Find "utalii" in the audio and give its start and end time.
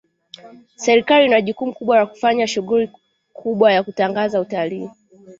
4.41-4.89